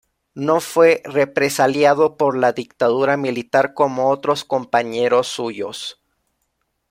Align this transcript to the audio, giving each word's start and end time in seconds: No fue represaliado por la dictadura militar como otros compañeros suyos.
No 0.33 0.61
fue 0.61 1.03
represaliado 1.05 2.17
por 2.17 2.35
la 2.35 2.53
dictadura 2.53 3.17
militar 3.17 3.75
como 3.75 4.09
otros 4.09 4.43
compañeros 4.43 5.27
suyos. 5.27 6.01